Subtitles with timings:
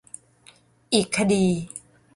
[0.93, 1.45] อีกคดี